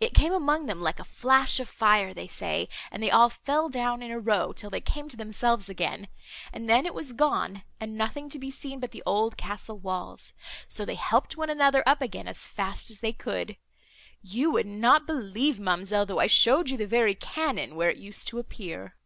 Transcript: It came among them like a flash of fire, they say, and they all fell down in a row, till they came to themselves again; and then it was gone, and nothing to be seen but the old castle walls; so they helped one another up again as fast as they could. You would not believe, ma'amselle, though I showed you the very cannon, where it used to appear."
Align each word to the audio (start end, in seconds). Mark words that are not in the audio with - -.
It 0.00 0.12
came 0.12 0.34
among 0.34 0.66
them 0.66 0.82
like 0.82 1.00
a 1.00 1.04
flash 1.04 1.58
of 1.58 1.66
fire, 1.66 2.12
they 2.12 2.26
say, 2.26 2.68
and 2.90 3.02
they 3.02 3.10
all 3.10 3.30
fell 3.30 3.70
down 3.70 4.02
in 4.02 4.10
a 4.10 4.20
row, 4.20 4.52
till 4.52 4.68
they 4.68 4.82
came 4.82 5.08
to 5.08 5.16
themselves 5.16 5.70
again; 5.70 6.08
and 6.52 6.68
then 6.68 6.84
it 6.84 6.92
was 6.92 7.14
gone, 7.14 7.62
and 7.80 7.96
nothing 7.96 8.28
to 8.28 8.38
be 8.38 8.50
seen 8.50 8.80
but 8.80 8.90
the 8.90 9.02
old 9.06 9.38
castle 9.38 9.78
walls; 9.78 10.34
so 10.68 10.84
they 10.84 10.96
helped 10.96 11.38
one 11.38 11.48
another 11.48 11.82
up 11.86 12.02
again 12.02 12.28
as 12.28 12.46
fast 12.46 12.90
as 12.90 13.00
they 13.00 13.14
could. 13.14 13.56
You 14.20 14.50
would 14.50 14.66
not 14.66 15.06
believe, 15.06 15.58
ma'amselle, 15.58 16.04
though 16.04 16.20
I 16.20 16.26
showed 16.26 16.68
you 16.68 16.76
the 16.76 16.86
very 16.86 17.14
cannon, 17.14 17.74
where 17.74 17.88
it 17.88 17.96
used 17.96 18.28
to 18.28 18.38
appear." 18.38 18.98